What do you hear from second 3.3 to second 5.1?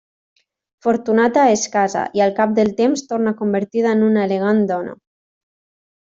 convertida en una elegant dona.